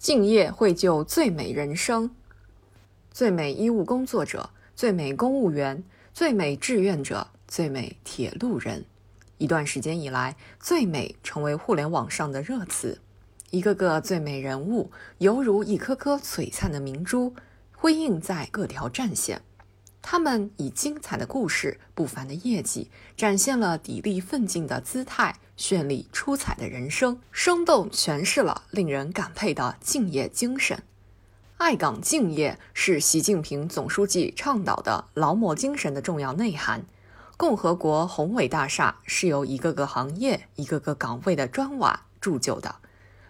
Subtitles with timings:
[0.00, 2.10] 敬业绘就最美人生，
[3.10, 5.84] 最美医务工作者，最美公务员，
[6.14, 8.86] 最美志愿者，最美铁路人。
[9.36, 12.98] 一段时间以来，“最美”成为互联网上的热词。
[13.50, 17.34] 一个个最美人物，犹如一颗颗璀璨的明珠，
[17.76, 19.42] 辉映在各条战线。
[20.00, 30.82] 他们以精彩的故事、不凡的业绩，展现了砥砺奋进的姿态，绚丽出彩的人生，生动诠释了令人感佩的敬业精神。
[31.58, 36.86] 爱岗敬业是习近平总书记倡导的劳模精神的重要内涵。
[37.36, 42.76] 共和国宏伟大厦是由一个个行业、一个个岗位的砖瓦铸就的，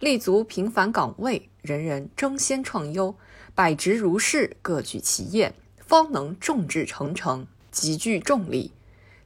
[0.00, 3.14] 立足平凡岗位，人人争先创优，
[3.54, 5.54] 百职如是，各举其业。
[5.86, 8.72] 方能众志成城，集聚众力。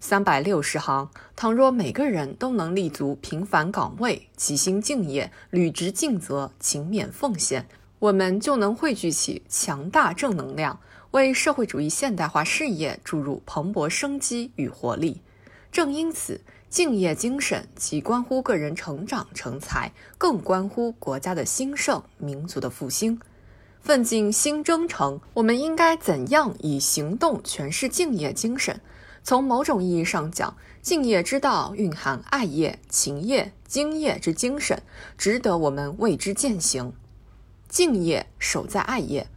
[0.01, 7.67] 三百六十行，倘若每个人都能立足平凡岗位，齐心敬业，履职尽责，勤勉奉献，
[7.99, 10.79] 我们就能汇聚起强大正能量，
[11.11, 15.21] 为社会主义现代化事业注入蓬勃生机与活力。
[15.73, 16.41] 正因此，
[16.71, 23.21] 敬业精神既关乎个人成长成才，更关乎国家的兴盛、民族的复兴。
[23.81, 28.81] 奋进新征程，我们应该怎样以行动诠释敬业精神？
[29.29, 34.83] 从某种意义上讲，敬业之道蕴含爱业、勤业、精业之精神，
[35.19, 36.95] 值得我们为之践行。
[37.69, 39.29] 敬业守在爱业，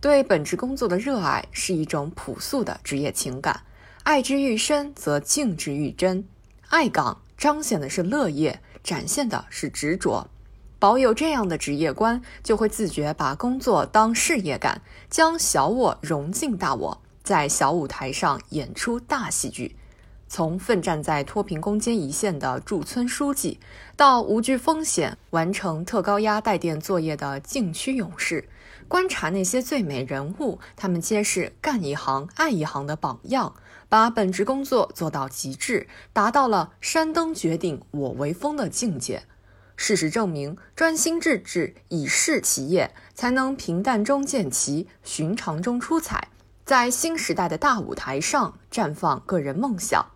[0.00, 3.64] 对本职工作的热爱是一种朴素的职业情感，
[4.04, 6.24] 爱之愈深，则敬之愈真。
[6.68, 10.28] 爱岗彰显的是乐业，展现的是执着。
[10.78, 19.76] 保有这样的职业观，就会自觉把工作当事业干，将小我融进大我，在小舞台上演出大戏剧。
[20.28, 23.58] 从奋战在脱贫攻坚一线的驻村书记，
[23.96, 28.48] 到无惧风险完成特高压带电作业的禁区勇士，
[28.86, 33.56] 观察那些最美人物，他们皆是干一行爱一行的榜样，
[33.88, 39.24] 把本职工作做到极致，达到了山登绝顶我为峰的境界。
[39.74, 46.28] 事实证明，专心致志以事其业，才能平淡中见奇，寻常中出彩，
[46.70, 50.06] 在新时代的大舞台上绽放个人梦想。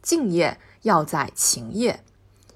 [0.00, 2.02] 敬业要在勤业，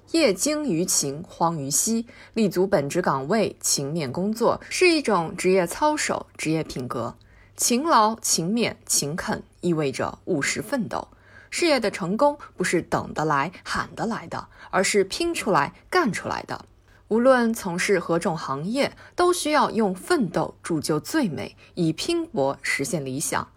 [0.09, 2.07] 业精于勤，荒于嬉。
[2.33, 7.15] 立足本职岗位，勤勉工作，是一种职业操守、职业品格。
[7.55, 11.09] 勤劳、勤勉、勤恳，意味着务实奋斗。
[11.51, 16.65] 事业的成功不是等得来、喊得来的，而是拼出来、干出来的。
[17.11, 23.49] 无论从事何种行业，都需要用奋斗铸就最美，以拼搏实现理想。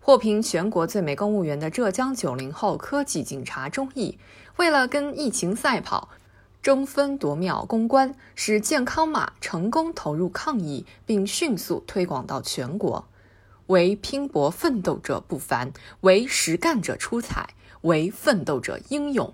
[0.00, 4.18] 获评全国最美公务员的浙江九零后科技警察钟毅，
[4.56, 6.08] 为了跟疫情赛跑，
[6.60, 13.06] 争分夺秒攻关，使健康码成功投入抗疫，并迅速推广到全国。
[13.68, 17.50] 为拼搏奋斗者不凡，为实干者出彩，
[17.82, 19.32] 为奋斗者英勇。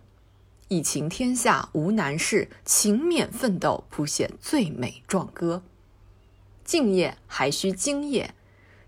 [0.68, 5.62] 疫情天下无难事，勤勉奋斗谱写最美壮歌。
[6.64, 8.34] 敬业还需精业，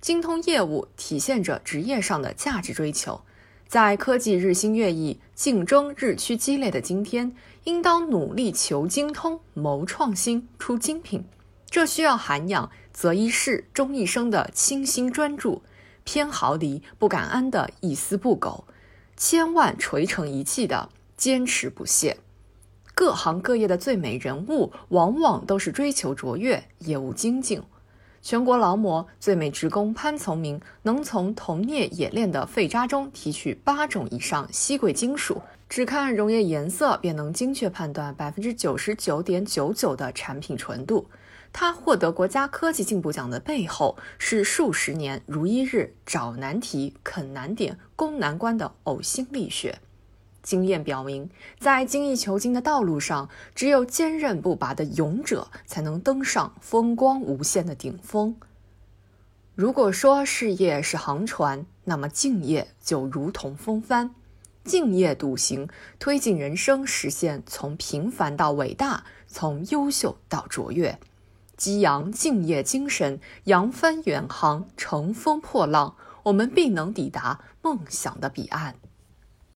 [0.00, 3.20] 精通业务体现着职业上的价值追求。
[3.68, 11.24] 在科技日新月异、竞争日趋激烈的今天，应当努力求精通、谋创新、出精品。
[11.70, 15.62] 这需要涵养择一事终一生的清心专注，
[16.02, 18.64] 偏毫厘不敢安的一丝不苟，
[19.16, 22.16] 千万锤成一气的坚持不懈。
[22.94, 27.62] 各行各业的最美人物，往往都是追求卓越、业务精进。
[28.20, 41.06] 全国劳模最美职工潘从明，能从铜镍冶炼的废渣中提取八种以上稀贵金属，只看溶液颜色便能精确判断百分之九十九点九九的产品纯度。
[41.52, 49.78] 他获得国家科技进步奖的背后，是数十年如一日找难题、啃难点、攻难关的呕心沥血。
[50.42, 58.36] 经验表明，在精益求精的道路上，只有坚韧不拔的勇者，才能登上风光无限的顶峰。
[59.54, 64.14] 如果说事业是航船，那么敬业就如同风帆。
[64.64, 65.68] 敬业笃行，
[65.98, 70.98] 推进人生，实现从平凡到伟大，从优秀到卓越。
[71.56, 78.76] 激扬敬业精神，扬帆远航，乘风破浪，我们必能抵达梦想的彼岸。